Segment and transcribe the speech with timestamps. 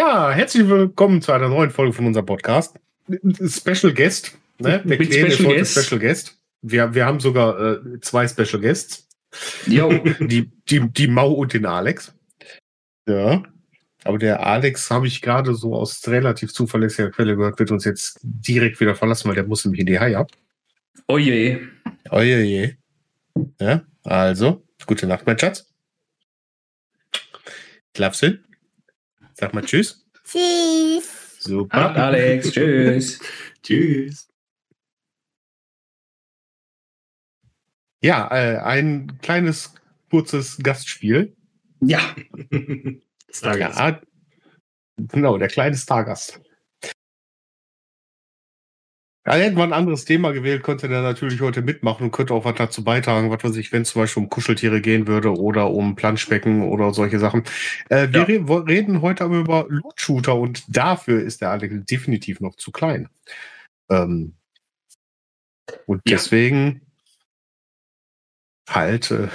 [0.00, 2.74] Ja, herzlich willkommen zu einer neuen Folge von unserem Podcast.
[3.46, 4.34] Special Guest.
[4.58, 4.82] Ne?
[4.82, 5.78] Der Kleine ist heute Guest.
[5.78, 6.38] Special Guest.
[6.62, 9.06] Wir, wir haben sogar äh, zwei Special Guests.
[9.66, 9.90] Jo.
[10.20, 12.14] Die, die, die Mau und den Alex.
[13.06, 13.42] Ja.
[14.04, 18.20] Aber der Alex habe ich gerade so aus relativ zuverlässiger Quelle gehört, wird uns jetzt
[18.22, 20.30] direkt wieder verlassen, weil der muss nämlich in die Haie ab.
[21.08, 21.68] Oje.
[22.08, 22.78] Oje.
[23.60, 25.70] Ja, also, gute Nacht, mein Schatz.
[27.94, 28.42] Schlafst hin?
[29.40, 30.06] Sag mal Tschüss.
[30.22, 31.38] Tschüss.
[31.38, 31.96] Super.
[31.96, 33.18] Alex, tschüss.
[33.62, 34.28] tschüss.
[38.02, 39.72] Ja, äh, ein kleines,
[40.10, 41.34] kurzes Gastspiel.
[41.80, 42.14] Ja.
[43.30, 43.78] Stargast.
[43.78, 44.00] Ja,
[44.98, 46.38] genau, der kleine Stargast.
[49.30, 52.44] Ja, hätten wir ein anderes Thema gewählt, könnte der natürlich heute mitmachen und könnte auch
[52.44, 55.70] was dazu beitragen, was weiß ich, wenn es zum Beispiel um Kuscheltiere gehen würde oder
[55.70, 57.44] um Planschbecken oder solche Sachen.
[57.90, 58.40] Äh, wir ja.
[58.40, 63.08] re reden heute aber über Loot-Shooter und dafür ist der Alex definitiv noch zu klein.
[63.88, 64.34] Ähm,
[65.86, 66.16] und ja.
[66.16, 66.80] deswegen
[68.68, 69.12] halt.
[69.12, 69.28] Äh,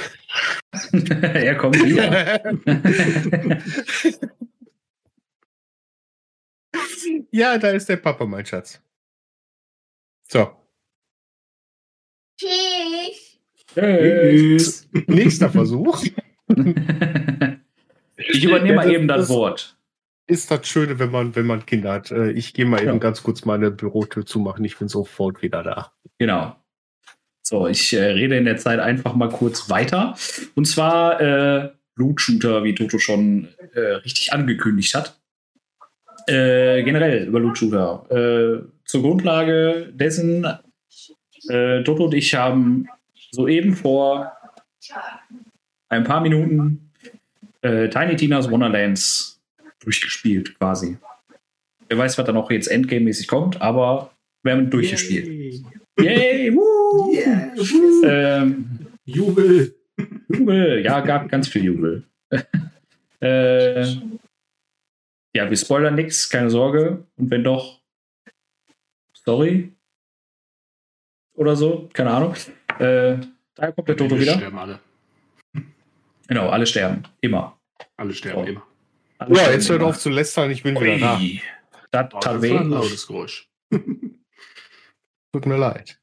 [1.21, 2.41] er kommt wieder.
[7.31, 8.81] ja, da ist der Papa, mein Schatz.
[10.27, 10.51] So.
[12.39, 13.39] Tschüss.
[13.73, 14.89] Tschüss.
[15.07, 16.03] Nächster Versuch.
[18.17, 19.77] ich übernehme mal eben das, Wort.
[20.27, 22.11] Ist das Schöne, wenn man, wenn man Kinder hat.
[22.11, 22.89] Äh, ich gehe mal ja.
[22.89, 24.65] eben ganz kurz meine Bürotür zumachen.
[24.65, 25.93] Ich bin sofort wieder da.
[26.17, 26.55] Genau.
[27.41, 30.15] So, ich äh, rede in der Zeit einfach mal kurz weiter.
[30.55, 35.21] Und zwar äh, Loot Shooter, wie Toto schon äh, richtig angekündigt hat.
[36.27, 38.05] Äh, generell über Loot Shooter.
[38.09, 40.45] Äh, zur Grundlage dessen,
[41.49, 42.87] äh, Toto und ich haben
[43.31, 44.31] soeben vor
[45.89, 46.91] ein paar Minuten
[47.61, 49.41] äh, Tiny Tina's Wonderlands
[49.79, 50.97] durchgespielt, quasi.
[51.87, 54.11] Wer weiß, was da noch jetzt Endgame-mäßig kommt, aber
[54.43, 55.27] wir haben durchgespielt.
[55.27, 55.63] Yay!
[55.99, 56.55] Yay!
[56.55, 57.13] Woo!
[57.13, 57.53] Yeah,
[58.03, 59.75] ähm, Jubel!
[60.29, 60.83] Jubel!
[60.83, 62.03] Ja, gab ganz viel Jubel.
[63.21, 63.83] äh,
[65.35, 67.05] ja, wir spoilern nichts, keine Sorge.
[67.17, 67.81] Und wenn doch,
[69.25, 69.71] sorry.
[71.33, 72.33] Oder so, keine Ahnung.
[72.79, 73.17] Äh,
[73.55, 74.35] daher kommt der Toto wieder.
[74.35, 74.79] sterben alle.
[76.27, 77.03] Genau, alle sterben.
[77.21, 77.59] Immer.
[77.97, 78.51] Alle sterben so.
[78.51, 78.63] immer.
[79.17, 80.83] Alle ja, jetzt hört auf zu lästern, ich bin Ui.
[80.83, 81.19] wieder da.
[81.91, 83.49] Das, oh, das war ein lautes Geräusch.
[83.71, 85.99] Tut mir leid.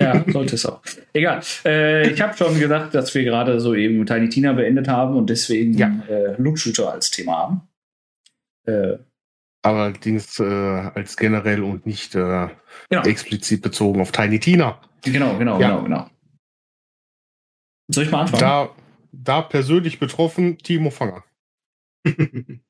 [0.00, 0.82] Ja, sollte es auch.
[1.12, 1.42] Egal.
[1.64, 5.28] Äh, ich habe schon gesagt, dass wir gerade so eben Tiny Tina beendet haben und
[5.28, 6.02] deswegen ja.
[6.08, 7.68] äh, Loot Shooter als Thema haben.
[8.64, 8.98] Äh,
[9.62, 12.48] Allerdings äh, als generell und nicht äh,
[12.88, 13.02] genau.
[13.02, 14.80] explizit bezogen auf Tiny Tina.
[15.02, 15.68] Genau, genau, ja.
[15.68, 16.10] genau, genau.
[17.88, 18.40] Soll ich mal anfangen?
[18.40, 18.74] Da,
[19.12, 21.24] da persönlich betroffen, Timo Fanger.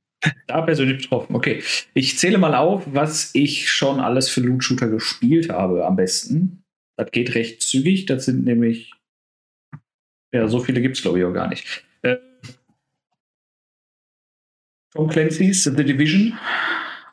[0.46, 1.62] da persönlich betroffen, okay.
[1.94, 6.64] Ich zähle mal auf, was ich schon alles für Loot-Shooter gespielt habe am besten.
[6.96, 8.92] Das geht recht zügig, das sind nämlich,
[10.34, 11.84] ja, so viele gibt es glaube ich auch gar nicht.
[14.92, 16.38] Tom Clancy's The Division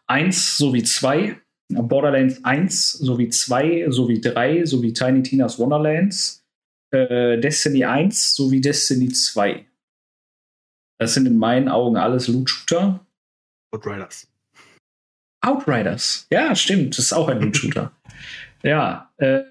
[0.07, 1.39] 1 sowie 2,
[1.69, 6.43] Borderlands 1 sowie 2 sowie 3 sowie Tiny Tina's Wonderlands,
[6.91, 9.65] äh, Destiny 1 sowie Destiny 2.
[10.99, 13.05] Das sind in meinen Augen alles Loot-Shooter.
[13.71, 14.27] Outriders.
[15.41, 16.25] Outriders.
[16.31, 16.97] Ja, stimmt.
[16.97, 17.91] Das ist auch ein Loot-Shooter.
[18.63, 19.11] ja.
[19.17, 19.41] Äh,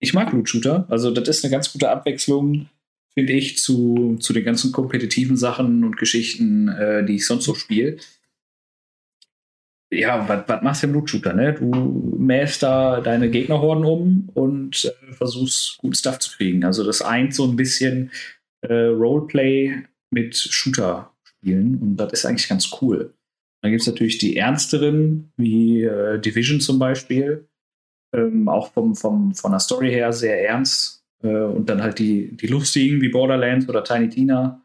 [0.00, 0.86] ich mag Loot-Shooter.
[0.88, 2.68] Also, das ist eine ganz gute Abwechslung
[3.20, 7.54] finde ich, zu, zu den ganzen kompetitiven Sachen und Geschichten, äh, die ich sonst so
[7.54, 7.98] spiele.
[9.92, 11.52] Ja, was machst du im Loot-Shooter, ne?
[11.52, 16.64] Du mähst da deine Gegnerhorden um und äh, versuchst, gut Stuff zu kriegen.
[16.64, 18.10] Also das eint so ein bisschen
[18.62, 23.12] äh, Roleplay mit Shooter-Spielen und das ist eigentlich ganz cool.
[23.62, 27.46] Dann gibt es natürlich die ernsteren, wie äh, Division zum Beispiel.
[28.16, 32.46] Ähm, auch vom, vom, von der Story her sehr ernst und dann halt die, die
[32.46, 34.62] lustigen wie Borderlands oder Tiny Tina.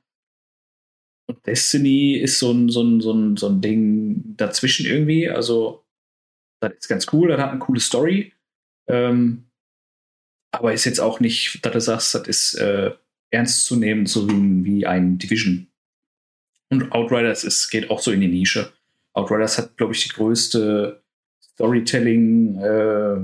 [1.27, 5.29] Und Destiny ist so ein, so ein, so ein, so ein Ding dazwischen irgendwie.
[5.29, 5.83] Also,
[6.61, 8.33] das ist ganz cool, das hat eine coole Story.
[8.87, 9.45] Ähm,
[10.51, 12.91] aber ist jetzt auch nicht, dass du sagst, das ist äh,
[13.31, 15.67] ernst zu nehmen, so wie, wie ein Division.
[16.69, 18.71] Und Outriders ist, geht auch so in die Nische.
[19.13, 21.03] Outriders hat, glaube ich, die größte
[21.41, 23.17] Storytelling, äh,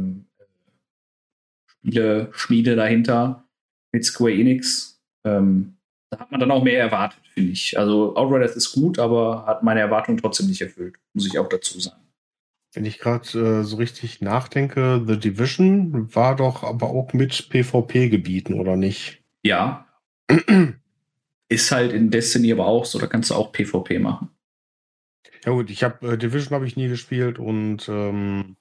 [1.84, 3.46] Spiele, Schmiede dahinter
[3.92, 5.02] mit Square Enix.
[5.26, 5.78] Ähm,
[6.10, 7.78] da hat man dann auch mehr erwartet, finde ich.
[7.78, 11.80] Also Outriders ist gut, aber hat meine Erwartungen trotzdem nicht erfüllt, muss ich auch dazu
[11.80, 12.02] sagen.
[12.74, 18.60] Wenn ich gerade äh, so richtig nachdenke, The Division war doch aber auch mit PvP-Gebieten,
[18.60, 19.22] oder nicht?
[19.44, 19.88] Ja.
[21.50, 24.30] ist halt in Destiny aber auch so, da kannst du auch PvP machen.
[25.46, 28.56] Ja gut, ich habe äh, Division habe ich nie gespielt und ähm,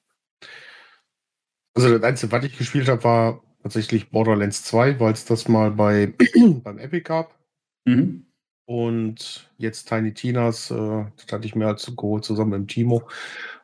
[1.75, 5.71] also das Einzige, was ich gespielt habe, war tatsächlich Borderlands 2, weil es das mal
[5.71, 6.15] bei
[6.65, 7.39] beim Epic gab.
[7.85, 8.27] Mhm.
[8.67, 13.09] Und jetzt Tiny Tinas, äh, das hatte ich mir halt geholt zusammen mit dem Timo.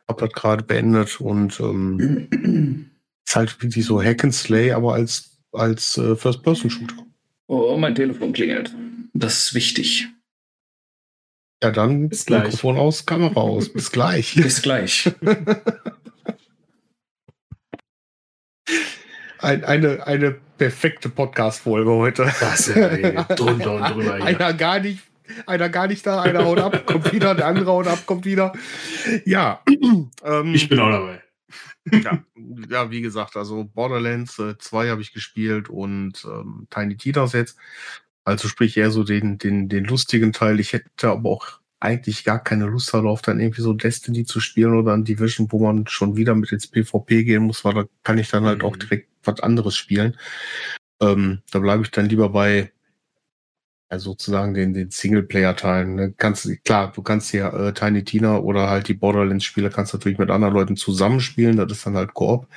[0.07, 2.89] Hab das gerade beendet und ähm,
[3.25, 7.05] ist halt wie so Hack and Slay, aber als, als äh, First-Person-Shooter.
[7.47, 8.75] Oh, mein Telefon klingelt.
[9.13, 10.09] Das ist wichtig.
[11.63, 12.43] Ja, dann Bis gleich.
[12.43, 13.71] Mikrofon aus, Kamera aus.
[13.71, 14.35] Bis gleich.
[14.35, 15.09] Bis gleich.
[19.39, 22.25] Ein, eine, eine perfekte Podcast-Folge heute.
[22.39, 24.13] Was, ey, drunter und drüber.
[24.15, 25.03] Einer gar nicht,
[25.45, 28.53] einer gar nicht da, einer haut ab, kommt wieder, der andere haut ab, kommt wieder.
[29.25, 29.61] Ja.
[30.23, 31.21] Ähm, ich bin auch dabei.
[31.91, 32.23] Ja,
[32.69, 37.57] ja, wie gesagt, also Borderlands 2 äh, habe ich gespielt und ähm, Tiny Titas jetzt.
[38.25, 40.59] Also sprich eher so den, den, den lustigen Teil.
[40.59, 44.73] Ich hätte aber auch eigentlich gar keine Lust darauf, dann irgendwie so Destiny zu spielen
[44.73, 48.17] oder ein Division, wo man schon wieder mit ins PvP gehen muss, weil da kann
[48.17, 48.65] ich dann halt mhm.
[48.65, 50.17] auch direkt was anderes spielen.
[51.01, 52.71] Ähm, da bleibe ich dann lieber bei
[53.91, 55.95] ja, sozusagen den, den Singleplayer-Teilen.
[55.95, 56.13] Ne?
[56.17, 60.29] Kannst, klar, du kannst ja äh, Tiny Tina oder halt die Borderlands-Spiele kannst natürlich mit
[60.29, 62.47] anderen Leuten zusammenspielen, das ist dann halt Koop.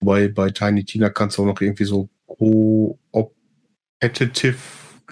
[0.00, 4.56] Wobei bei Tiny Tina kannst du auch noch irgendwie so Co-Competitive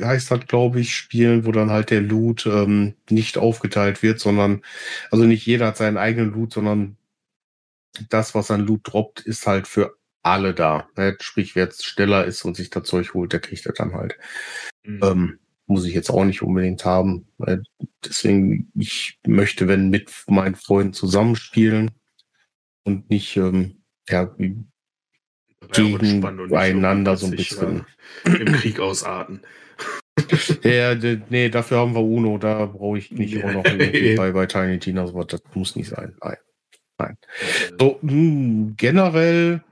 [0.01, 4.63] heißt das, glaube ich, spielen, wo dann halt der Loot ähm, nicht aufgeteilt wird, sondern,
[5.11, 6.97] also nicht jeder hat seinen eigenen Loot, sondern
[8.11, 10.89] das, was an Loot droppt, ist halt für alle da.
[10.97, 11.17] Ne?
[11.21, 14.19] Sprich, wer jetzt schneller ist und sich das Zeug holt, der kriegt das dann halt.
[14.85, 15.01] Mhm.
[15.03, 17.29] Ähm, muss ich jetzt auch nicht unbedingt haben.
[18.05, 21.91] Deswegen, ich möchte, wenn mit meinen Freunden zusammenspielen
[22.85, 24.35] und nicht ähm, ja,
[25.73, 27.85] gegeneinander so ein bisschen
[28.25, 29.43] im Krieg ausarten.
[30.63, 30.95] ja,
[31.29, 33.63] nee, dafür haben wir Uno, da brauche ich nicht immer noch
[34.17, 36.17] bei, bei Tiny Tina, so das muss nicht sein.
[36.23, 36.37] Nein.
[36.99, 37.17] Nein.
[37.79, 39.63] So, mh, hm, generell,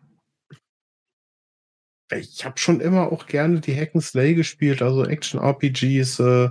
[2.12, 6.48] ich habe schon immer auch gerne die Hack and Slay gespielt, also Action-RPGs, äh,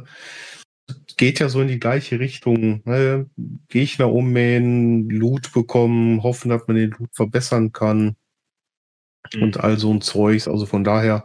[1.18, 2.82] geht ja so in die gleiche Richtung.
[2.86, 3.30] Ne?
[3.70, 8.16] Gegner ummähen, Loot bekommen, hoffen, dass man den Loot verbessern kann
[9.34, 9.44] mhm.
[9.44, 10.48] und all so ein Zeugs.
[10.48, 11.24] Also von daher,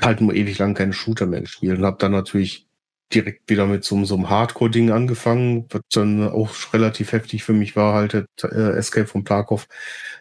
[0.00, 2.68] halt nur ewig lang keine Shooter mehr gespielt und habe dann natürlich
[3.12, 7.74] direkt wieder mit so, so einem Hardcore-Ding angefangen, was dann auch relativ heftig für mich
[7.74, 9.66] war, halt äh, Escape von Tarkov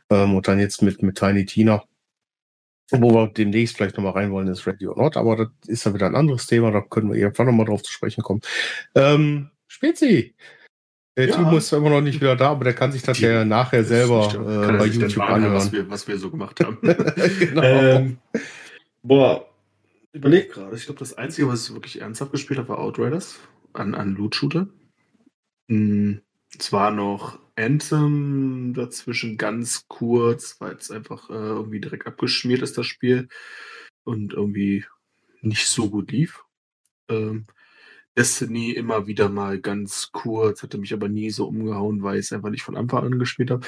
[0.09, 1.83] ähm, und dann jetzt mit, mit Tiny Tina.
[2.91, 5.93] Wo wir demnächst vielleicht nochmal rein wollen, ist Ready or Not, aber das ist dann
[5.93, 8.41] wieder ein anderes Thema, da können wir irgendwann nochmal drauf zu sprechen kommen.
[8.95, 10.35] Ähm, Spezi!
[11.15, 11.35] Der ja.
[11.35, 13.83] Timo ist zwar immer noch nicht wieder da, aber der kann sich das ja nachher
[13.83, 15.53] selber äh, bei YouTube anhören.
[15.53, 16.77] Was wir, was wir so gemacht haben.
[17.39, 17.61] genau.
[17.61, 18.17] Ähm,
[19.03, 19.45] boah,
[20.13, 20.75] überlege gerade.
[20.77, 23.37] Ich glaube, das Einzige, was ich wirklich ernsthaft gespielt habe, war Outriders
[23.73, 24.67] an, an Loot-Shooter.
[25.67, 26.21] Hm,
[26.57, 32.77] es war noch Anthem dazwischen ganz kurz, weil es einfach äh, irgendwie direkt abgeschmiert ist,
[32.77, 33.27] das Spiel.
[34.03, 34.85] Und irgendwie
[35.41, 36.43] nicht so gut lief.
[37.09, 37.45] Ähm,
[38.17, 42.33] Destiny immer wieder mal ganz kurz, hatte mich aber nie so umgehauen, weil ich es
[42.33, 43.65] einfach nicht von Anfang an gespielt habe.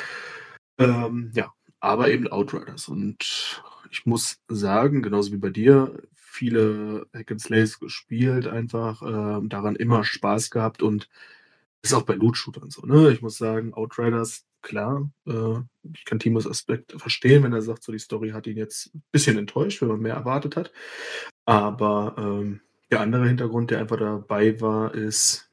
[0.78, 2.88] Ähm, ja, aber eben Outriders.
[2.88, 9.48] Und ich muss sagen, genauso wie bei dir, viele Hack and Slays gespielt, einfach äh,
[9.48, 11.10] daran immer Spaß gehabt und
[11.82, 13.12] ist auch bei Loot-Shootern so, ne?
[13.12, 15.60] Ich muss sagen, Outriders, klar, äh,
[15.94, 19.04] ich kann Timos Aspekt verstehen, wenn er sagt, so die Story hat ihn jetzt ein
[19.12, 20.72] bisschen enttäuscht, wenn man mehr erwartet hat.
[21.46, 22.62] Aber ähm,
[22.92, 25.50] der andere Hintergrund, der einfach dabei war, ist,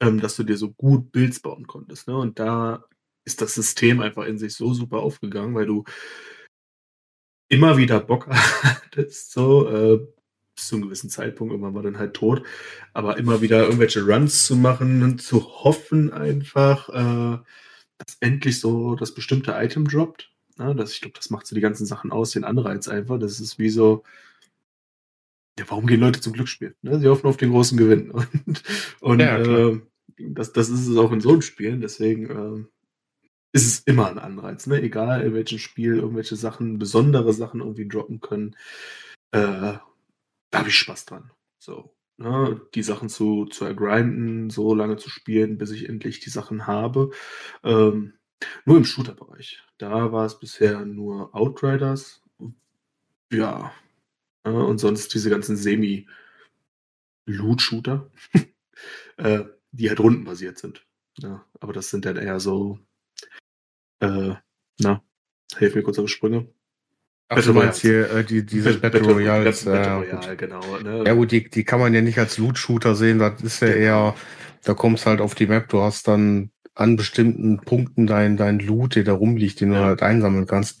[0.00, 2.08] ähm, dass du dir so gut Builds bauen konntest.
[2.08, 2.16] Ne?
[2.16, 2.84] Und da
[3.24, 5.84] ist das System einfach in sich so super aufgegangen, weil du
[7.48, 10.06] immer wieder Bock hattest, so, äh,
[10.60, 12.42] bis zu einem gewissen Zeitpunkt, irgendwann war dann halt tot,
[12.92, 17.38] aber immer wieder irgendwelche Runs zu machen und zu hoffen einfach, äh,
[17.98, 20.30] dass endlich so das bestimmte Item droppt.
[20.58, 23.18] Ja, das, ich glaube, das macht so die ganzen Sachen aus, den Anreiz einfach.
[23.18, 24.04] Das ist wie so,
[25.58, 26.74] ja, warum gehen Leute zum Glücksspiel?
[26.82, 27.00] Ne?
[27.00, 28.10] Sie hoffen auf den großen Gewinn.
[28.46, 28.62] Und,
[29.00, 29.80] und ja, äh,
[30.18, 31.80] das, das ist es auch in so einem Spielen.
[31.80, 32.64] Deswegen äh,
[33.52, 34.82] ist es immer ein Anreiz, ne?
[34.82, 38.56] Egal in welchem Spiel irgendwelche Sachen, besondere Sachen irgendwie droppen können.
[39.32, 39.78] Äh,
[40.50, 41.30] da habe ich Spaß dran.
[41.58, 42.60] So, ne?
[42.74, 47.10] Die Sachen zu, zu ergrinden, so lange zu spielen, bis ich endlich die Sachen habe.
[47.62, 48.14] Ähm,
[48.64, 49.62] nur im Shooter-Bereich.
[49.78, 52.22] Da war es bisher nur Outriders.
[53.32, 53.72] Ja.
[54.44, 54.64] Ne?
[54.64, 58.10] Und sonst diese ganzen Semi-Loot-Shooter,
[59.16, 60.86] äh, die halt rundenbasiert sind.
[61.18, 62.78] Ja, aber das sind dann eher so
[64.00, 64.34] äh,
[64.78, 65.02] na,
[65.56, 66.52] helf mir kurz auf Sprünge.
[67.30, 69.44] Ach, Battle du meinst hier äh, die, diese Battle, Battle Royale.
[69.44, 70.60] Battle, Battle Royale, genau.
[70.82, 71.04] Ne?
[71.06, 73.80] Ja gut, die, die kann man ja nicht als Loot-Shooter sehen, das ist ja genau.
[73.80, 74.14] eher
[74.64, 78.96] da kommst halt auf die Map, du hast dann an bestimmten Punkten dein, dein Loot,
[78.96, 80.80] der da rumliegt, den du halt einsammeln kannst.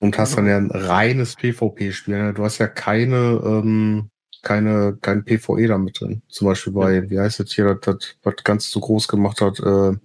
[0.00, 2.16] Und hast dann ja ein reines PvP-Spiel.
[2.16, 2.34] Ne?
[2.34, 4.10] Du hast ja keine, ähm,
[4.42, 6.22] keine, kein PvE da mit drin.
[6.28, 7.10] Zum Beispiel bei, ja.
[7.10, 9.96] wie heißt jetzt hier, das, das, was ganz zu groß gemacht hat, äh,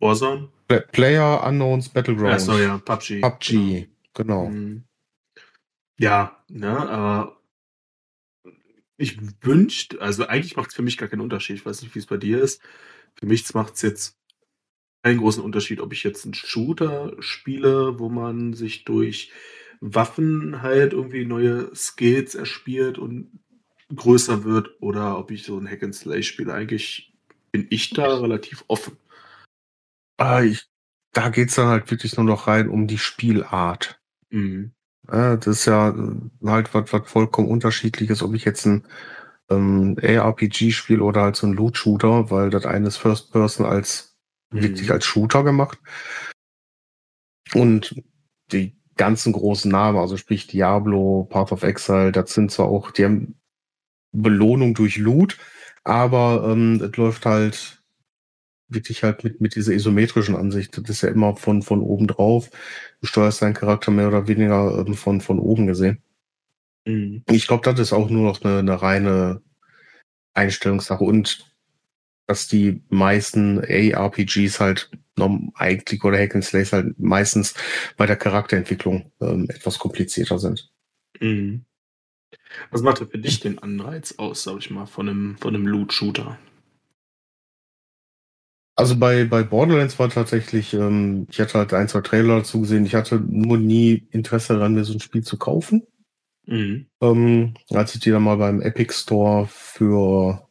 [0.00, 0.48] Warzone?
[0.92, 2.48] Player Unknowns Battlegrounds.
[2.48, 3.20] Achso, ja, PUBG.
[3.20, 3.86] PUBG, genau.
[4.14, 4.48] Genau.
[4.48, 4.84] Mhm.
[5.98, 7.40] Ja, ne, aber
[8.96, 11.56] ich wünschte, also eigentlich macht es für mich gar keinen Unterschied.
[11.56, 12.60] Ich weiß nicht, wie es bei dir ist.
[13.14, 14.18] Für mich macht es jetzt
[15.02, 19.32] keinen großen Unterschied, ob ich jetzt einen Shooter spiele, wo man sich durch
[19.80, 23.30] Waffen halt irgendwie neue Skills erspielt und
[23.94, 26.52] größer wird, oder ob ich so ein Hack and Slay spiele.
[26.52, 27.14] Eigentlich
[27.52, 28.96] bin ich da relativ offen.
[30.18, 30.66] Ah, ich,
[31.12, 33.97] da geht's dann halt wirklich nur noch rein um die Spielart.
[34.30, 34.72] Mhm.
[35.10, 38.86] Ja, das ist ja äh, halt was, was vollkommen unterschiedliches, ob ich jetzt ein
[39.50, 44.16] ähm, ARPG spiele oder halt so ein Loot-Shooter, weil das eine ist First Person als
[44.50, 44.62] mhm.
[44.62, 45.78] wirklich als Shooter gemacht.
[47.54, 48.02] Und
[48.52, 53.04] die ganzen großen Namen, also sprich Diablo, Path of Exile, das sind zwar auch, die
[53.04, 53.40] haben
[54.12, 55.38] Belohnung durch Loot,
[55.84, 57.77] aber ähm, es läuft halt
[58.68, 60.76] wirklich halt mit, mit dieser isometrischen Ansicht.
[60.76, 62.50] Das ist ja immer von, von oben drauf.
[63.00, 66.02] Du steuerst deinen Charakter mehr oder weniger ähm, von, von oben gesehen.
[66.84, 67.22] Mhm.
[67.30, 69.42] Ich glaube, das ist auch nur noch eine, eine reine
[70.34, 71.46] Einstellungssache und
[72.26, 74.90] dass die meisten ARPGs halt
[75.54, 77.54] eigentlich oder Hack and Slays halt meistens
[77.96, 80.70] bei der Charakterentwicklung ähm, etwas komplizierter sind.
[81.20, 81.64] Mhm.
[82.70, 86.38] Was macht für dich den Anreiz aus, sag ich mal, von einem, von einem Loot-Shooter?
[88.78, 92.86] Also bei, bei Borderlands war tatsächlich, ähm, ich hatte halt ein, zwei Trailer dazu gesehen,
[92.86, 95.82] ich hatte nur nie Interesse daran, mir so ein Spiel zu kaufen.
[96.46, 96.86] Mhm.
[97.00, 100.48] Ähm, als ich die dann mal beim Epic Store für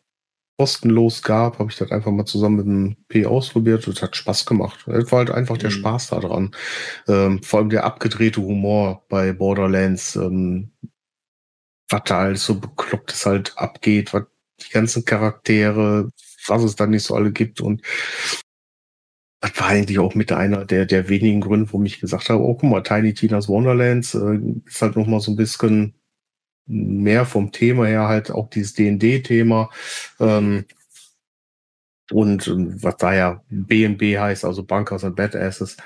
[0.57, 3.87] kostenlos gab, habe ich das einfach mal zusammen mit dem P ausprobiert.
[3.87, 4.85] Das hat Spaß gemacht.
[4.87, 5.59] Es war halt einfach mhm.
[5.59, 6.51] der Spaß daran.
[7.07, 10.71] Ähm, vor allem der abgedrehte Humor bei Borderlands, ähm,
[11.87, 14.23] was da alles so beklopptes halt abgeht, was
[14.59, 16.09] die ganzen Charaktere,
[16.49, 17.61] was es dann nicht so alle gibt.
[17.61, 17.81] Und
[19.41, 22.55] das war eigentlich auch mit einer der, der wenigen Gründe, wo ich gesagt habe, oh,
[22.55, 25.93] guck mal, Tiny Tina's Wonderlands äh, ist halt noch mal so ein bisschen
[26.65, 29.69] mehr vom Thema her halt auch dieses D&D-Thema.
[30.19, 30.65] Ähm,
[32.11, 32.49] und
[32.83, 35.77] was da ja BNB heißt, also Bunkers and Badasses.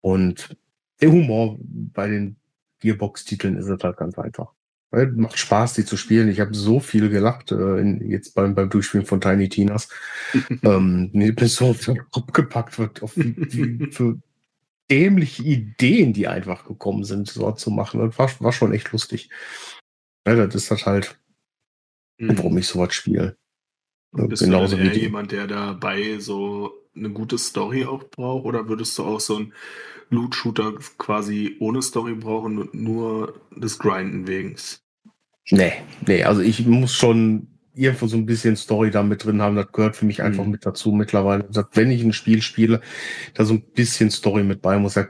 [0.00, 0.56] Und
[1.00, 2.36] der Humor bei den
[2.80, 4.52] Gearbox-Titeln ist es halt ganz einfach.
[4.90, 6.28] Macht Spaß, die zu spielen.
[6.28, 9.88] Ich habe so viel gelacht äh, in, jetzt beim, beim Durchspielen von Tiny Tinas.
[10.62, 14.18] ähm, mir bin so auf den Kopf gepackt wird, auf wie, wie für
[14.90, 18.00] dämliche Ideen, die einfach gekommen sind, so zu machen.
[18.00, 19.28] Das war, war schon echt lustig.
[20.26, 21.18] Ja, das ist das halt,
[22.18, 22.38] mhm.
[22.38, 23.36] warum ich sowas spiele.
[24.12, 28.44] Bist Genauso du eher jemand, der dabei so eine gute Story auch braucht?
[28.44, 29.52] Oder würdest du auch so einen
[30.10, 34.56] Loot-Shooter quasi ohne Story brauchen und nur des Grinden wegen?
[35.50, 35.72] Nee,
[36.06, 39.56] nee, also ich muss schon irgendwo so ein bisschen Story da mit drin haben.
[39.56, 40.52] Das gehört für mich einfach mhm.
[40.52, 41.44] mit dazu mittlerweile.
[41.44, 42.80] Dass, wenn ich ein Spiel spiele,
[43.34, 44.94] da so ein bisschen Story mit bei muss.
[44.94, 45.06] Ja,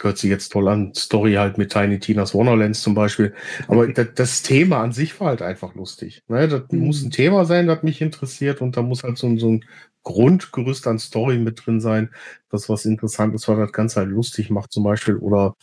[0.00, 0.94] hört sich jetzt toll an.
[0.94, 3.34] Story halt mit Tiny Tina's Wonderlands zum Beispiel.
[3.66, 6.22] Aber das, das Thema an sich war halt einfach lustig.
[6.28, 6.48] Ne?
[6.48, 6.86] Das mhm.
[6.86, 9.64] muss ein Thema sein, das mich interessiert und da muss halt so, so ein
[10.06, 12.10] Grundgerüst an Story mit drin sein,
[12.48, 15.54] das was interessant ist, was das Ganze halt lustig macht zum Beispiel oder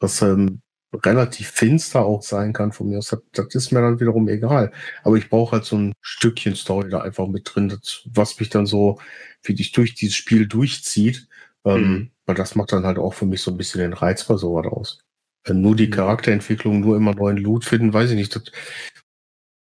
[0.00, 3.08] was ähm, relativ finster auch sein kann von mir aus.
[3.08, 4.72] Das, das ist mir dann wiederum egal.
[5.04, 8.50] Aber ich brauche halt so ein Stückchen Story da einfach mit drin, das, was mich
[8.50, 8.98] dann so,
[9.44, 11.28] wie dich durch dieses Spiel durchzieht.
[11.64, 12.10] Ähm, mhm.
[12.26, 14.66] Weil das macht dann halt auch für mich so ein bisschen den Reiz bei sowas
[14.66, 14.98] aus.
[15.44, 18.34] Wenn nur die Charakterentwicklung, nur immer neuen Loot finden, weiß ich nicht.
[18.34, 18.44] Das,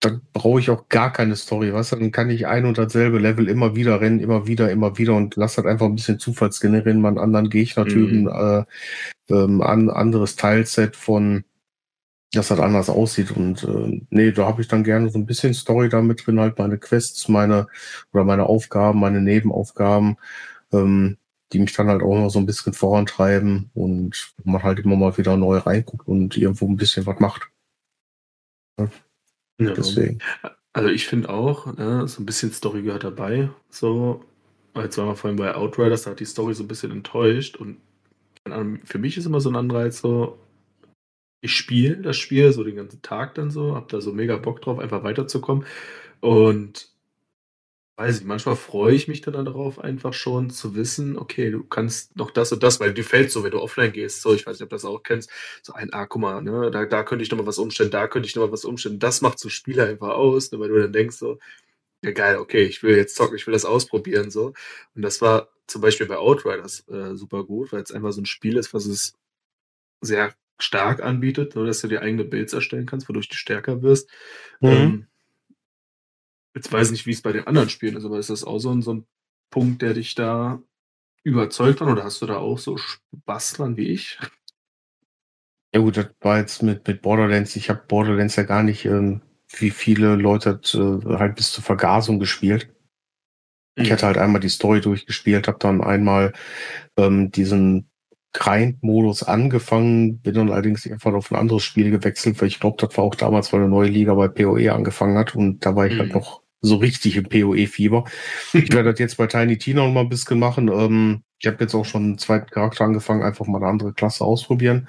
[0.05, 1.91] dann brauche ich auch gar keine Story, was?
[1.91, 5.37] Dann kann ich ein und dasselbe Level immer wieder rennen, immer wieder, immer wieder und
[5.37, 8.29] lass halt einfach ein bisschen Zufallsgenerieren, mal einen anderen Gegnertypen, mhm.
[8.29, 8.65] äh,
[9.31, 11.45] ähm, an anderes Teilset von,
[12.33, 13.31] das halt anders aussieht.
[13.31, 16.41] Und äh, nee, da habe ich dann gerne so ein bisschen Story da mit drin,
[16.41, 17.69] halt meine Quests, meine
[18.13, 20.17] oder meine Aufgaben, meine Nebenaufgaben.
[20.73, 21.17] Ähm,
[21.53, 25.17] die mich dann halt auch noch so ein bisschen vorantreiben und man halt immer mal
[25.17, 27.49] wieder neu reinguckt und irgendwo ein bisschen was macht.
[28.79, 28.89] Ja,
[29.59, 30.19] Deswegen.
[30.73, 33.51] Also ich finde auch, ne, so ein bisschen Story gehört dabei.
[33.71, 34.25] So,
[34.77, 37.77] jetzt waren wir vorhin bei Outriders, da hat die Story so ein bisschen enttäuscht und
[38.85, 40.39] für mich ist immer so ein Anreiz so,
[41.41, 44.61] ich spiele das Spiel so den ganzen Tag dann so, hab da so mega Bock
[44.63, 45.65] drauf, einfach weiterzukommen
[46.21, 46.94] und
[47.97, 52.17] Weiß ich, manchmal freue ich mich dann darauf, einfach schon zu wissen, okay, du kannst
[52.17, 54.57] noch das und das, weil dir fällt so, wenn du offline gehst, so, ich weiß
[54.57, 55.31] nicht, ob du das auch kennst,
[55.63, 58.09] so ein, ah, guck mal, ne, da, da könnte ich noch mal was umstellen, da
[58.09, 58.99] könnte ich noch mal was umstellen.
[58.99, 61.39] Das macht so Spiele einfach aus, ne, weil du dann denkst so,
[62.03, 64.55] ja geil, okay, ich will jetzt zocken, ich will das ausprobieren so.
[64.95, 68.27] Und das war zum Beispiel bei Outriders äh, super gut, weil es einfach so ein
[68.27, 69.15] Spiel ist, was es
[70.01, 74.11] sehr stark anbietet, nur dass du dir eigene Builds erstellen kannst, wodurch du stärker wirst.
[74.61, 74.69] Mhm.
[74.69, 75.07] Ähm,
[76.55, 78.59] jetzt weiß ich nicht, wie es bei den anderen Spielen ist, aber ist das auch
[78.59, 79.07] so ein, so ein
[79.51, 80.61] Punkt, der dich da
[81.23, 84.19] überzeugt hat oder hast du da auch so Spaß dran wie ich?
[85.75, 89.23] Ja gut, das war jetzt mit, mit Borderlands, ich habe Borderlands ja gar nicht, ähm,
[89.59, 92.73] wie viele Leute äh, halt bis zur Vergasung gespielt.
[93.77, 93.93] Ich mhm.
[93.93, 96.33] hatte halt einmal die Story durchgespielt, habe dann einmal
[96.97, 97.91] ähm, diesen
[98.33, 102.97] Grind-Modus angefangen, bin dann allerdings einfach auf ein anderes Spiel gewechselt, weil ich glaube, das
[102.97, 105.99] war auch damals, weil eine neue Liga bei PoE angefangen hat und da war ich
[105.99, 106.15] halt mhm.
[106.15, 108.05] halt noch so richtig im PoE-Fieber.
[108.53, 110.69] ich werde das jetzt bei Tiny Tina noch mal ein bisschen machen.
[110.69, 114.25] Ähm, ich habe jetzt auch schon einen zweiten Charakter angefangen, einfach mal eine andere Klasse
[114.25, 114.89] ausprobieren.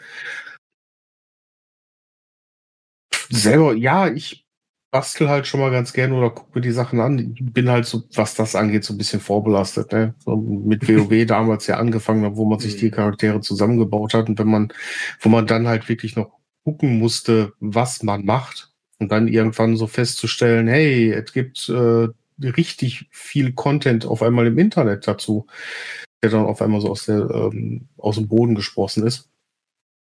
[3.30, 4.46] Selber, ja, ich
[4.92, 7.34] bastel halt schon mal ganz gerne oder gucke mir die Sachen an.
[7.36, 9.92] Ich bin halt so, was das angeht, so ein bisschen vorbelastet.
[9.92, 10.16] Ne?
[10.20, 12.92] So mit WoW damals ja angefangen hat, wo man sich die mhm.
[12.92, 14.72] Charaktere zusammengebaut hat und wenn man,
[15.20, 16.32] wo man dann halt wirklich noch
[16.64, 22.08] gucken musste, was man macht und dann irgendwann so festzustellen, hey, es gibt äh,
[22.44, 25.48] richtig viel Content auf einmal im Internet dazu,
[26.24, 29.30] der dann auf einmal so aus, der, ähm, aus dem Boden gesprossen ist.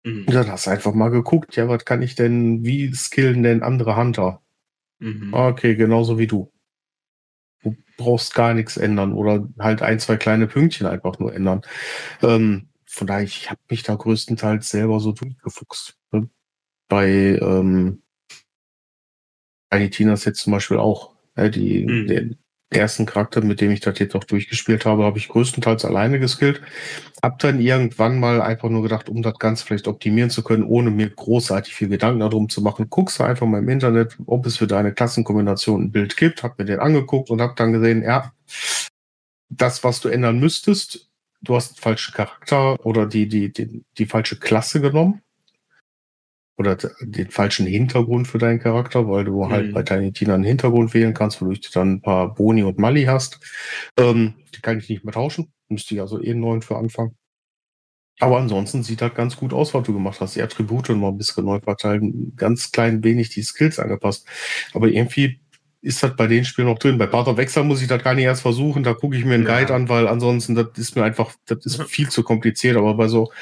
[0.04, 0.24] Mhm.
[0.26, 3.62] Und dann hast du einfach mal geguckt, ja, was kann ich denn, wie skillen denn
[3.62, 4.42] andere Hunter?
[5.00, 5.34] Mhm.
[5.34, 6.52] Okay, genauso wie du.
[7.62, 11.62] Du brauchst gar nichts ändern oder halt ein, zwei kleine Pünktchen einfach nur ändern.
[12.22, 15.96] Ähm, von daher, ich habe mich da größtenteils selber so durchgefuchst.
[16.12, 16.28] Ne?
[16.88, 18.03] Bei ähm,
[19.74, 21.10] Tiny Tinas jetzt zum Beispiel auch.
[21.34, 22.06] Äh, die, mhm.
[22.06, 22.24] der,
[22.70, 26.60] ersten Charakter, mit dem ich das jetzt auch durchgespielt habe, habe ich größtenteils alleine geskillt.
[27.22, 30.90] Hab dann irgendwann mal einfach nur gedacht, um das Ganze vielleicht optimieren zu können, ohne
[30.90, 34.56] mir großartig viel Gedanken darum zu machen, guckst du einfach mal im Internet, ob es
[34.56, 38.32] für deine Klassenkombination ein Bild gibt, hab mir den angeguckt und hab dann gesehen, ja,
[39.50, 41.08] das, was du ändern müsstest,
[41.42, 45.20] du hast den falschen Charakter oder die, die, die, die falsche Klasse genommen
[46.56, 49.74] oder den falschen Hintergrund für deinen Charakter, weil du halt mhm.
[49.74, 52.78] halt bei Tiny Tina einen Hintergrund wählen kannst, wodurch du dann ein paar Boni und
[52.78, 53.40] Mali hast.
[53.98, 55.52] Ähm, die kann ich nicht mehr tauschen.
[55.68, 57.16] Müsste ich also eh einen neuen für anfangen.
[58.20, 60.36] Aber ansonsten sieht halt ganz gut aus, was du gemacht hast.
[60.36, 64.28] Die Attribute noch ein bisschen neu verteilen, ganz klein wenig die Skills angepasst.
[64.72, 65.40] Aber irgendwie
[65.82, 66.96] ist das bei den Spielen noch drin.
[66.96, 68.84] Bei Path of Exile muss ich das gar nicht erst versuchen.
[68.84, 69.58] Da gucke ich mir einen ja.
[69.58, 72.76] Guide an, weil ansonsten das ist mir einfach, das ist viel zu kompliziert.
[72.76, 73.32] Aber bei so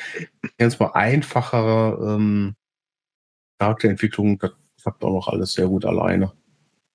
[0.56, 2.54] ganz mal einfacherer ähm,
[3.62, 6.32] Charakterentwicklung, das klappt auch noch alles sehr gut alleine.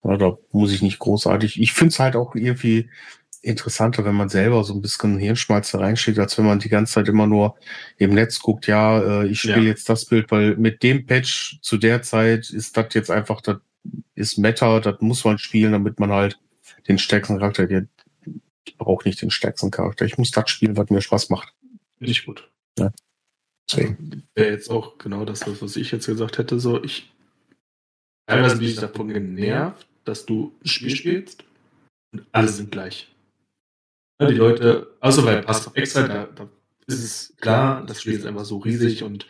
[0.03, 1.61] Ja, da muss ich nicht großartig.
[1.61, 2.89] Ich finde es halt auch irgendwie
[3.41, 6.93] interessanter, wenn man selber so ein bisschen Hirnschmalz da reinsteht, als wenn man die ganze
[6.93, 7.55] Zeit immer nur
[7.97, 9.63] im Netz guckt, ja, äh, ich spiele ja.
[9.63, 13.57] jetzt das Bild, weil mit dem Patch zu der Zeit ist das jetzt einfach, das
[14.15, 16.37] ist Meta, das muss man spielen, damit man halt
[16.89, 21.01] den stärksten Charakter, ich brauche nicht den stärksten Charakter, ich muss das spielen, was mir
[21.01, 21.53] Spaß macht.
[21.99, 22.49] Nicht gut.
[22.77, 22.91] Ja.
[23.69, 24.23] Deswegen.
[24.35, 26.59] Wäre jetzt auch genau das, was ich jetzt gesagt hätte.
[26.59, 27.11] So, ich
[28.27, 31.43] teilweise bin ich davon genervt, dass du ein Spiel spielst
[32.13, 33.13] und alle sind gleich.
[34.21, 36.49] Ja, die Leute, außer bei Pass of Exile, da, da
[36.87, 39.27] ist es klar, das Spiel ist einfach so riesig und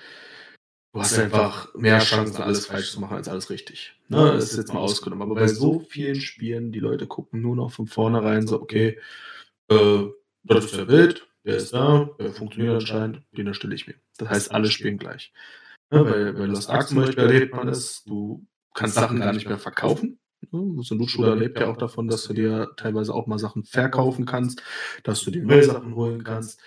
[0.94, 3.96] du hast einfach mehr Chancen, alles falsch zu machen als alles richtig.
[4.08, 5.24] Ne, das ist jetzt mal ausgenommen.
[5.24, 9.00] Aber bei so vielen Spielen, die Leute gucken nur noch von vornherein so, okay,
[9.70, 10.04] äh,
[10.44, 13.96] das ist der Bild, der ist da, der funktioniert anscheinend, den erstelle ich mir.
[14.18, 15.32] Das heißt, alle spielen gleich.
[15.92, 19.48] Ja, bei, bei Lost Ark zum Beispiel erlebt man es, du kannst Sachen gar nicht
[19.48, 20.20] mehr verkaufen.
[20.52, 24.26] So ein Loot-Shooter lebt ja auch davon, dass du dir teilweise auch mal Sachen verkaufen
[24.26, 24.62] kannst,
[25.04, 26.60] dass du dir neue Sachen holen kannst.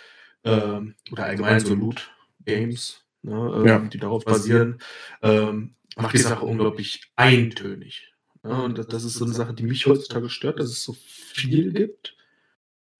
[0.45, 3.79] Ähm, oder allgemein so Loot-Games, ne, ähm, ja.
[3.79, 4.79] die darauf basieren,
[5.21, 8.13] ähm, macht die Sache unglaublich eintönig.
[8.43, 10.95] Ja, und das, das, ist so eine Sache, die mich heutzutage stört, dass es so
[10.95, 12.17] viel gibt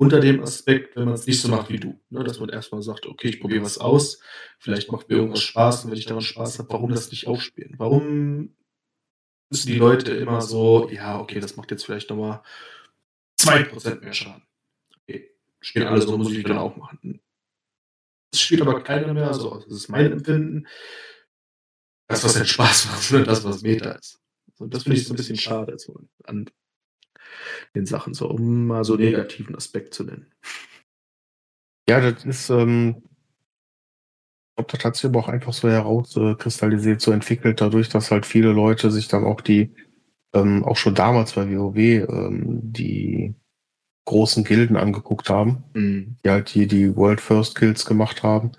[0.01, 2.01] unter dem Aspekt, wenn man es nicht so macht wie du.
[2.09, 2.25] Ne?
[2.25, 4.23] Dass man erstmal sagt, okay, ich probiere was aus,
[4.59, 7.75] vielleicht macht mir irgendwas Spaß und wenn ich daran Spaß habe, warum das nicht aufspielen?
[7.77, 8.57] Warum
[9.51, 12.43] müssen die Leute immer so, ja, okay, das macht jetzt vielleicht nochmal
[13.43, 14.43] 2% mehr Schaden.
[15.03, 17.21] Okay, spielen alle so, muss ich dann auch machen.
[18.31, 20.67] Das spielt aber keiner mehr, also das ist mein Empfinden.
[22.09, 23.23] Das, was jetzt Spaß macht, ne?
[23.25, 24.19] das, was Meta ist.
[24.57, 25.79] Und das finde ich so ein bisschen schade.
[25.79, 26.49] So an
[27.75, 30.27] den Sachen, so um mal so negativen Aspekt zu nennen.
[31.89, 37.13] Ja, das ist, ähm, ich glaube, das hat sich aber auch einfach so herauskristallisiert, so
[37.13, 39.75] entwickelt, dadurch, dass halt viele Leute sich dann auch die,
[40.33, 43.35] ähm, auch schon damals bei WoW, ähm, die
[44.05, 46.17] großen Gilden angeguckt haben, mhm.
[46.25, 48.53] die halt hier die World First Kills gemacht haben.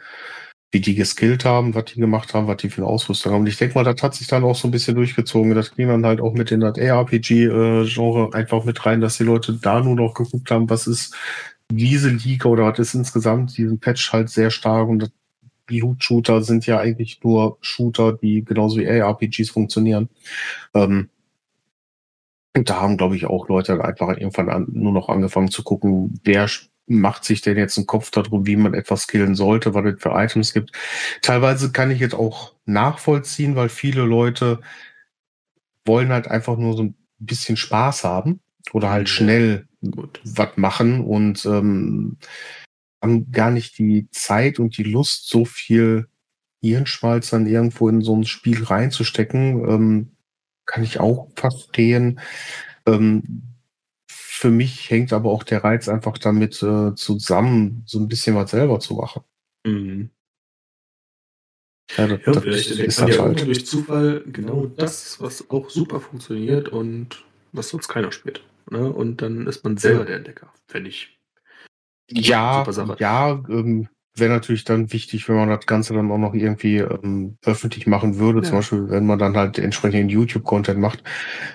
[0.71, 3.41] Wie die geskillt haben, was die gemacht haben, was die für eine Ausrüstung haben.
[3.41, 5.53] Und ich denke mal, das hat sich dann auch so ein bisschen durchgezogen.
[5.53, 9.25] Das ging dann halt auch mit in das ARPG-Genre äh, einfach mit rein, dass die
[9.25, 11.13] Leute da nur noch geguckt haben, was ist
[11.69, 15.11] diese Liga oder was ist insgesamt diesen Patch halt sehr stark und das
[15.69, 20.09] Loot-Shooter sind ja eigentlich nur Shooter, die genauso wie ARPGs funktionieren.
[20.73, 21.09] Ähm,
[22.53, 26.49] da haben, glaube ich, auch Leute einfach irgendwann an, nur noch angefangen zu gucken, wer
[26.99, 30.11] macht sich denn jetzt einen Kopf darum, wie man etwas skillen sollte, was es für
[30.11, 30.71] Items gibt.
[31.21, 34.59] Teilweise kann ich jetzt auch nachvollziehen, weil viele Leute
[35.85, 38.39] wollen halt einfach nur so ein bisschen Spaß haben
[38.73, 42.17] oder halt schnell was machen und ähm,
[43.01, 46.07] haben gar nicht die Zeit und die Lust, so viel
[46.61, 49.67] Hirnschmalz dann irgendwo in so ein Spiel reinzustecken.
[49.67, 50.11] Ähm,
[50.65, 52.19] kann ich auch verstehen.
[52.85, 53.50] Ähm,
[54.41, 58.49] für mich hängt aber auch der Reiz einfach damit äh, zusammen, so ein bisschen was
[58.49, 59.21] selber zu machen.
[59.63, 60.09] Mhm.
[61.95, 63.45] Ja, das, ja, das vielleicht ist ja halt.
[63.45, 68.43] durch Zufall genau das, was auch super funktioniert und was sonst keiner spielt.
[68.71, 68.91] Ne?
[68.91, 71.19] Und dann ist man selber der Entdecker, fände ich.
[72.09, 72.65] Ja,
[72.97, 77.37] ja, ähm, wäre natürlich dann wichtig, wenn man das Ganze dann auch noch irgendwie ähm,
[77.45, 78.39] öffentlich machen würde.
[78.39, 78.43] Ja.
[78.43, 81.03] Zum Beispiel, wenn man dann halt entsprechenden YouTube-Content macht.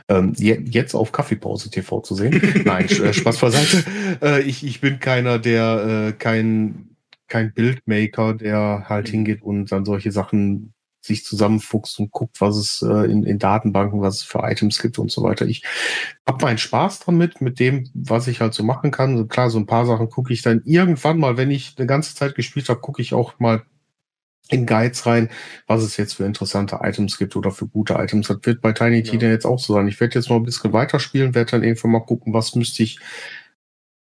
[0.09, 2.41] Ähm, je, jetzt auf Kaffeepause TV zu sehen.
[2.65, 3.85] Nein, äh, Spaß beiseite.
[4.23, 6.97] Äh, ich, ich bin keiner, der äh, kein,
[7.29, 9.13] kein Bildmaker, der halt mhm.
[9.13, 10.73] hingeht und dann solche Sachen
[11.07, 14.99] sich zusammenfuchst und guckt, was es äh, in, in Datenbanken, was es für Items gibt
[14.99, 15.47] und so weiter.
[15.47, 15.63] Ich
[16.27, 19.17] habe meinen Spaß damit, mit dem, was ich halt so machen kann.
[19.17, 22.15] So, klar, so ein paar Sachen gucke ich dann irgendwann mal, wenn ich eine ganze
[22.15, 23.63] Zeit gespielt habe, gucke ich auch mal
[24.49, 25.29] in Guides rein,
[25.67, 28.29] was es jetzt für interessante Items gibt oder für gute Items.
[28.29, 29.03] Das wird bei Tiny ja.
[29.03, 29.89] Tina jetzt auch so sein.
[29.89, 33.01] Ich werde jetzt mal ein bisschen weiterspielen, werde dann irgendwann mal gucken, was müsste ich,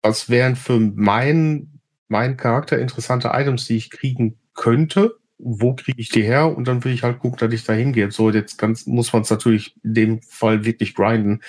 [0.02, 6.10] was wären für meinen, meinen Charakter interessante Items, die ich kriegen könnte wo kriege ich
[6.10, 6.56] die her?
[6.56, 8.12] Und dann will ich halt gucken, dass ich da hingehe.
[8.12, 11.42] So, jetzt ganz, muss man es natürlich in dem Fall wirklich grinden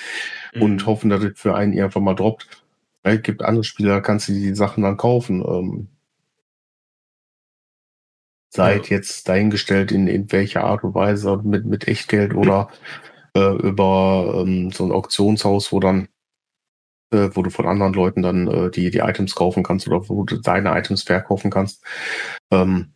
[0.54, 0.62] mhm.
[0.62, 2.48] und hoffen, dass es für einen irgendwann mal droppt.
[3.02, 5.44] Es gibt andere Spieler, da kannst du die Sachen dann kaufen.
[5.46, 5.88] Ähm,
[8.48, 8.96] seid ja.
[8.96, 12.70] jetzt dahingestellt, in, in welcher Art und Weise, mit, mit Echtgeld oder
[13.36, 16.08] äh, über ähm, so ein Auktionshaus, wo dann
[17.14, 20.24] äh, wo du von anderen Leuten dann äh, die, die Items kaufen kannst oder wo
[20.24, 21.84] du deine Items verkaufen kannst.
[22.50, 22.93] Ähm,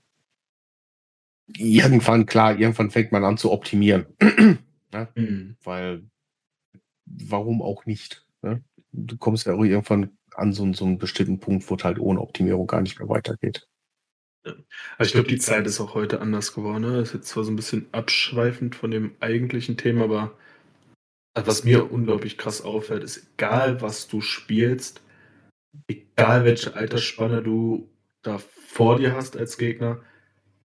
[1.56, 4.06] irgendwann, klar, irgendwann fängt man an zu optimieren.
[4.92, 5.08] ne?
[5.14, 5.56] mhm.
[5.62, 6.04] Weil,
[7.06, 8.26] warum auch nicht?
[8.42, 8.62] Ne?
[8.92, 12.20] Du kommst ja auch irgendwann an so, so einen bestimmten Punkt, wo es halt ohne
[12.20, 13.66] Optimierung gar nicht mehr weitergeht.
[14.96, 16.82] Also ich glaube, die Zeit ist auch heute anders geworden.
[16.82, 17.00] Ne?
[17.00, 20.37] Ist jetzt zwar so ein bisschen abschweifend von dem eigentlichen Thema, aber
[21.34, 25.02] was mir unglaublich krass auffällt, ist, egal was du spielst,
[25.87, 27.88] egal welche Altersspanne du
[28.22, 30.00] da vor dir hast als Gegner,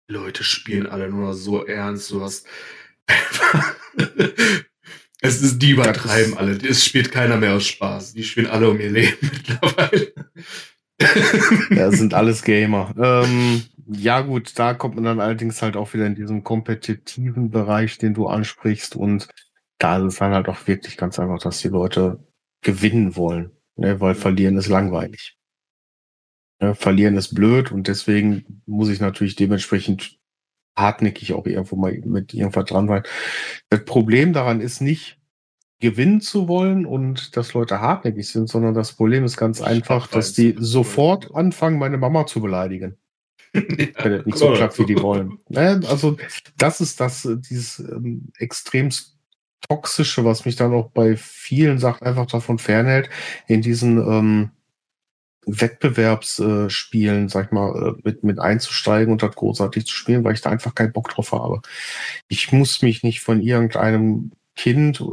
[0.08, 2.44] Leute spielen alle nur so ernst, sowas.
[5.22, 6.58] es ist, die übertreiben alle.
[6.58, 8.14] Es spielt keiner mehr aus Spaß.
[8.14, 10.14] Die spielen alle um ihr Leben mittlerweile.
[11.70, 12.94] ja, sind alles Gamer.
[12.98, 17.98] Ähm, ja, gut, da kommt man dann allerdings halt auch wieder in diesen kompetitiven Bereich,
[17.98, 18.96] den du ansprichst.
[18.96, 19.28] Und
[19.78, 22.26] da ist es dann halt auch wirklich ganz einfach, dass die Leute
[22.62, 23.52] gewinnen wollen.
[23.76, 24.00] Ne?
[24.00, 25.38] Weil verlieren ist langweilig.
[26.62, 30.18] Ja, verlieren ist blöd und deswegen muss ich natürlich dementsprechend
[30.76, 33.04] hartnäckig auch irgendwo mal mit irgendwas dran sein.
[33.70, 35.20] Das Problem daran ist nicht,
[35.80, 40.32] gewinnen zu wollen und dass Leute hartnäckig sind, sondern das Problem ist ganz einfach, dass
[40.32, 42.98] die sofort anfangen, meine Mama zu beleidigen.
[43.54, 45.38] Wenn das nicht so klappt, wie die wollen.
[45.54, 46.18] Also,
[46.58, 49.18] das ist das, dieses ähm, extremst
[49.68, 53.10] toxische, was mich dann auch bei vielen Sachen einfach davon fernhält,
[53.48, 54.52] in diesen ähm,
[55.46, 60.42] Wettbewerbsspielen, sag ich mal, äh, mit, mit einzusteigen und das großartig zu spielen, weil ich
[60.42, 61.62] da einfach keinen Bock drauf habe.
[62.28, 65.04] Ich muss mich nicht von irgendeinem Kind,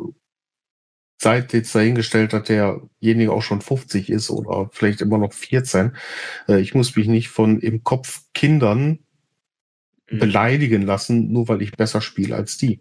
[1.21, 5.93] seit jetzt dahingestellt hat, derjenige auch schon 50 ist oder vielleicht immer noch 14,
[6.49, 9.01] äh, ich muss mich nicht von im Kopf Kindern
[10.11, 10.19] mhm.
[10.19, 12.81] beleidigen lassen, nur weil ich besser spiele als die.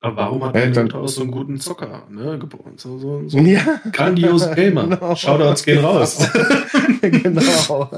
[0.00, 2.74] Aber warum hat äh, dann aus so einen guten Zocker ne, geboren?
[2.76, 3.80] So, so, so ja.
[3.92, 4.86] grandiose Gamer.
[4.88, 5.14] Genau.
[5.14, 6.18] Shoutouts gehen raus.
[7.00, 7.90] genau.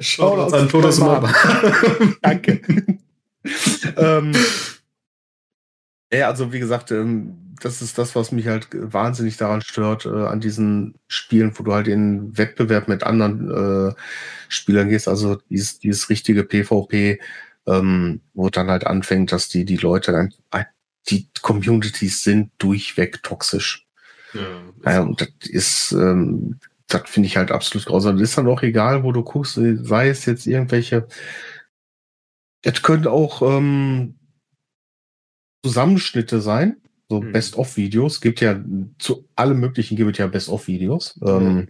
[0.00, 1.00] Shoutouts an Todes.
[2.20, 2.60] Danke.
[3.96, 4.32] ähm,
[6.12, 10.26] ja, also wie gesagt, ähm, das ist das, was mich halt wahnsinnig daran stört, äh,
[10.26, 13.94] an diesen Spielen, wo du halt in Wettbewerb mit anderen äh,
[14.48, 17.20] Spielern gehst, also dieses, dieses richtige PvP,
[17.66, 20.34] ähm, wo dann halt anfängt, dass die, die Leute dann,
[21.08, 23.86] die Communities sind durchweg toxisch.
[24.34, 28.16] Ja, ja und das ist, ähm, das finde ich halt absolut grausam.
[28.16, 31.06] Das ist dann auch egal, wo du guckst, sei es jetzt irgendwelche
[32.62, 34.18] Es können auch ähm,
[35.64, 36.76] Zusammenschnitte sein,
[37.08, 37.32] so hm.
[37.32, 38.20] Best-of-Videos.
[38.20, 38.62] Gibt ja
[38.98, 41.20] zu allem Möglichen gibt es ja Best-of-Videos.
[41.24, 41.68] Ähm, hm.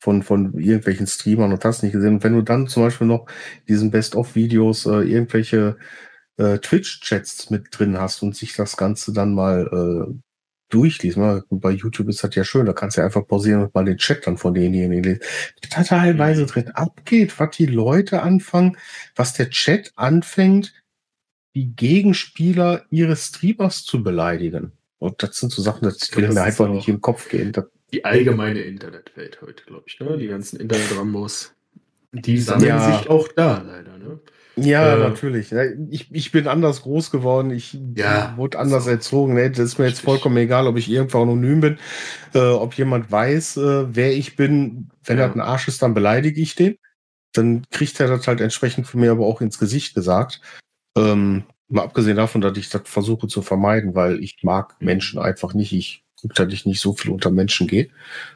[0.00, 2.14] Von, von irgendwelchen Streamern und hast nicht gesehen.
[2.14, 3.26] Und wenn du dann zum Beispiel noch
[3.68, 5.76] diesen Best-of-Videos äh, irgendwelche
[6.38, 9.68] äh, Twitch-Chats mit drin hast und sich das Ganze dann mal
[10.10, 10.14] äh,
[10.70, 11.18] durchliest.
[11.18, 11.44] Ne?
[11.50, 13.98] Bei YouTube ist das ja schön, da kannst du ja einfach pausieren und mal den
[13.98, 15.20] Chat dann von denjenigen lesen.
[15.70, 18.78] Da teilweise drin abgeht, was die Leute anfangen,
[19.16, 20.72] was der Chat anfängt,
[21.54, 24.72] die Gegenspieler ihres Streamers zu beleidigen.
[24.98, 27.52] Und das sind so Sachen, das will mir einfach nicht im Kopf gehen.
[27.52, 29.98] Das die allgemeine Internetwelt heute, glaube ich.
[30.00, 30.16] Ne?
[30.18, 31.52] Die ganzen Internet-Rambos,
[32.12, 32.98] die sammeln ja.
[32.98, 33.98] sich auch da leider.
[33.98, 34.20] Ne?
[34.56, 35.52] Ja, äh, natürlich.
[35.90, 37.50] Ich, ich bin anders groß geworden.
[37.50, 38.90] Ich ja, wurde anders so.
[38.90, 39.36] erzogen.
[39.36, 41.78] Das ist mir jetzt vollkommen egal, ob ich irgendwo anonym bin,
[42.34, 44.90] äh, ob jemand weiß, äh, wer ich bin.
[45.04, 45.24] Wenn ja.
[45.24, 46.76] er ein Arsch ist, dann beleidige ich den.
[47.32, 50.40] Dann kriegt er das halt entsprechend von mir aber auch ins Gesicht gesagt.
[50.96, 54.86] Ähm, mal abgesehen davon, dass ich das versuche zu vermeiden, weil ich mag mhm.
[54.86, 55.72] Menschen einfach nicht.
[55.72, 57.88] Ich gucke, dass ich nicht so viel unter Menschen gehe.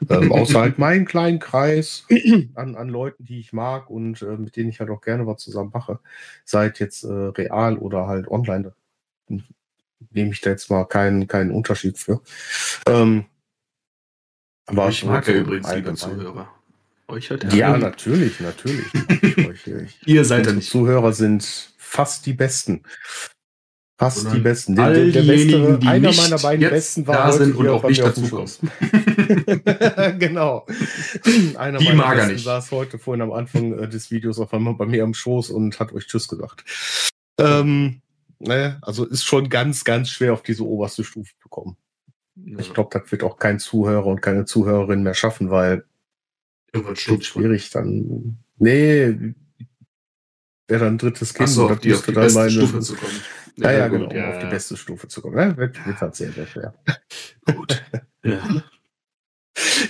[0.09, 2.05] Ähm, außer halt meinen kleinen Kreis
[2.55, 5.41] an, an Leuten, die ich mag und äh, mit denen ich halt auch gerne was
[5.41, 5.99] zusammen mache.
[6.43, 8.73] Seit jetzt äh, real oder halt online.
[10.11, 12.21] Nehme ich da jetzt mal keinen, keinen Unterschied für.
[12.87, 13.25] Ähm,
[14.67, 16.49] aber ich mag ja übrigens, liebe Zuhörer.
[17.07, 18.85] Euch hat ja, natürlich, natürlich.
[19.21, 20.69] ich, ich, Ihr seid ja nicht.
[20.69, 21.43] Zuhörer sind
[21.77, 22.81] fast die besten.
[23.97, 24.75] Fast die besten.
[24.75, 28.01] Den, all der diejenigen, die einer meiner beiden besten war da sind und auch nicht
[28.01, 28.51] dazu kommen.
[30.19, 30.65] genau.
[31.55, 32.43] einer die meiner besten nicht.
[32.43, 35.79] saß heute vorhin am Anfang äh, des Videos auf einmal bei mir am Schoß und
[35.79, 36.65] hat euch Tschüss gesagt.
[37.37, 38.01] Ähm,
[38.39, 41.77] ne, also ist schon ganz, ganz schwer auf diese oberste Stufe zu kommen.
[42.35, 42.59] Ja.
[42.59, 45.85] Ich glaube, das wird auch kein Zuhörer und keine Zuhörerin mehr schaffen, weil
[46.75, 48.37] Irgendwann stimmt schwierig dann.
[48.57, 49.33] Nee,
[50.67, 51.47] wäre dann ein drittes Kind.
[51.47, 53.21] So, die, auf die beste meine, Stufe zu kommen.
[53.57, 55.37] Ja, ja, genau, ja, um auf die beste Stufe zu kommen.
[55.37, 56.73] Ja, wird, wird halt sehr, sehr schwer.
[57.55, 57.83] Gut.
[58.23, 58.63] ja.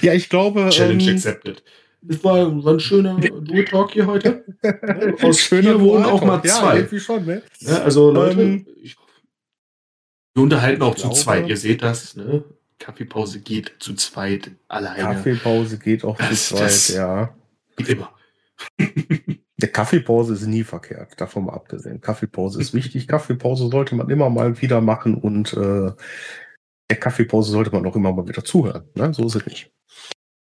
[0.01, 0.69] ja, ich glaube.
[0.69, 1.63] Challenge ähm, accepted.
[2.01, 4.45] Das war, war ein schöner Duo-Talk hier heute.
[5.23, 6.81] Aus schöner wurden auch mal zwei.
[6.81, 7.41] Ja, schon, ne?
[7.59, 8.95] Ja, also Leute, ähm, ich,
[10.35, 11.47] wir unterhalten auch zu zweit.
[11.47, 12.43] Ihr seht das, ne?
[12.77, 15.01] Kaffeepause geht zu zweit alleine.
[15.01, 17.35] Kaffeepause geht auch das, zu zweit, ja.
[17.77, 18.13] Geht immer.
[19.57, 22.01] Der Kaffeepause ist nie verkehrt, davon mal abgesehen.
[22.01, 23.07] Kaffeepause ist wichtig.
[23.07, 25.91] Kaffeepause sollte man immer mal wieder machen und äh,
[26.89, 28.89] der Kaffeepause sollte man auch immer mal wieder zuhören.
[28.95, 29.13] Ne?
[29.13, 29.71] So ist es nicht.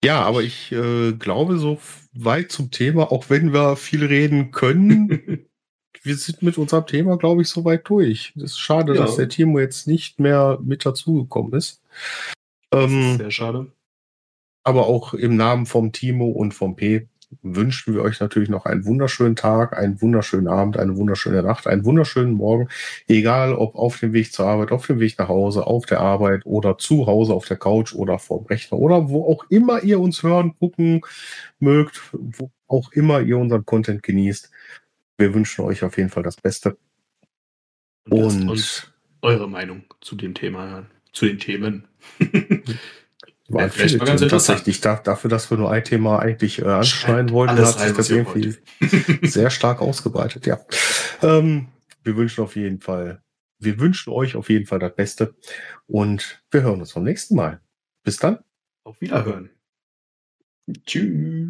[0.04, 1.80] Ja, aber ich äh, glaube, so
[2.14, 5.48] weit zum Thema, auch wenn wir viel reden können,
[6.04, 8.34] wir sind mit unserem Thema, glaube ich, so weit durch.
[8.36, 9.02] Es ist schade, ja.
[9.02, 11.82] dass der Timo jetzt nicht mehr mit dazugekommen ist.
[12.72, 13.72] Ähm, ist sehr schade.
[14.64, 17.08] Aber auch im Namen vom Timo und vom P
[17.42, 21.86] wünschen wir euch natürlich noch einen wunderschönen Tag, einen wunderschönen Abend, eine wunderschöne Nacht, einen
[21.86, 22.70] wunderschönen Morgen.
[23.08, 26.42] Egal ob auf dem Weg zur Arbeit, auf dem Weg nach Hause, auf der Arbeit
[26.46, 30.24] oder zu Hause auf der Couch oder vorm Rechner oder wo auch immer ihr uns
[30.24, 31.02] hören, gucken
[31.60, 34.50] mögt, wo auch immer ihr unseren Content genießt.
[35.18, 36.78] Wir wünschen euch auf jeden Fall das Beste.
[38.10, 41.88] Und, und eure Meinung zu dem Thema, zu den Themen.
[43.48, 45.08] War ja, vielleicht mal ganz interessant.
[45.08, 48.56] dafür, dass wir nur ein Thema eigentlich äh, anschneiden wollten, hat sich das irgendwie
[49.22, 50.48] sehr stark ausgebreitet.
[50.48, 50.60] Ja.
[51.22, 51.68] Ähm,
[52.04, 53.22] wir wünschen auf jeden Fall,
[53.60, 55.36] wir wünschen euch auf jeden Fall das Beste
[55.86, 57.62] und wir hören uns beim nächsten Mal.
[58.04, 58.40] Bis dann.
[58.84, 59.52] Auf Wiederhören.
[60.86, 61.45] Tschüss.